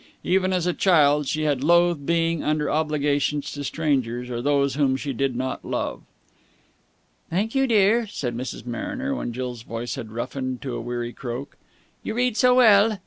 Even 0.23 0.51
as 0.51 0.65
a 0.65 0.73
child 0.73 1.27
she 1.27 1.43
had 1.43 1.63
loathed 1.63 2.07
being 2.07 2.43
under 2.43 2.71
obligations 2.71 3.51
to 3.51 3.63
strangers 3.63 4.31
or 4.31 4.41
those 4.41 4.73
whom 4.73 4.97
she 4.97 5.13
did 5.13 5.35
not 5.35 5.63
love. 5.63 6.01
"Thank 7.29 7.53
you, 7.53 7.67
dear," 7.67 8.07
said 8.07 8.35
Mrs. 8.35 8.65
Mariner, 8.65 9.13
when 9.13 9.31
Jill's 9.31 9.61
voice 9.61 9.93
had 9.93 10.09
roughened 10.11 10.59
to 10.63 10.73
a 10.73 10.81
weary 10.81 11.13
croak. 11.13 11.55
"You 12.01 12.15
read 12.15 12.35
so 12.35 12.55
well." 12.55 12.97